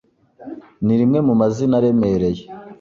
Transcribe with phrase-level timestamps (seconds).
[0.85, 2.43] ni rimwe mu mazina aremereye